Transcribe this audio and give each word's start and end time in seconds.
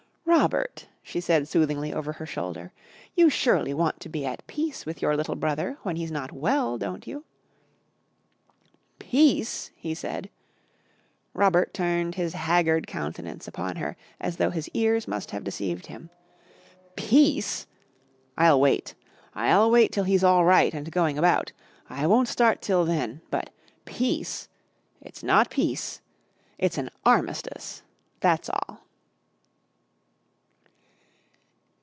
"Robert," 0.25 0.87
she 1.03 1.19
said 1.19 1.45
soothingly 1.47 1.93
over 1.93 2.13
her 2.13 2.25
shoulder, 2.25 2.71
"you 3.15 3.29
surely 3.29 3.73
want 3.73 3.99
to 3.99 4.07
be 4.09 4.25
at 4.25 4.47
peace 4.47 4.85
with 4.85 5.01
your 5.01 5.15
little 5.17 5.35
brother, 5.35 5.77
when 5.83 5.97
he's 5.97 6.09
not 6.09 6.31
well, 6.31 6.77
don't 6.77 7.05
you?" 7.05 7.25
"Peace?" 8.97 9.71
he 9.75 9.93
said. 9.93 10.29
Robert 11.33 11.73
turned 11.75 12.15
his 12.15 12.31
haggard 12.33 12.87
countenance 12.87 13.45
upon 13.47 13.75
her 13.75 13.95
as 14.21 14.37
though 14.37 14.49
his 14.51 14.69
ears 14.73 15.05
must 15.07 15.31
have 15.31 15.43
deceived 15.43 15.87
him. 15.87 16.09
"Peace! 16.95 17.67
I'll 18.37 18.59
wait. 18.59 18.95
I'll 19.35 19.69
wait 19.69 19.91
till 19.91 20.05
he's 20.05 20.23
all 20.23 20.45
right 20.45 20.73
and 20.73 20.91
going 20.93 21.17
about; 21.19 21.51
I 21.89 22.07
won't 22.07 22.29
start 22.29 22.61
till 22.61 22.83
then. 22.85 23.19
But 23.31 23.49
peace! 23.85 24.47
It's 25.01 25.21
not 25.23 25.49
peace, 25.51 25.99
it's 26.57 26.77
an 26.79 26.89
armistice 27.05 27.83
that's 28.21 28.49
all." 28.49 28.85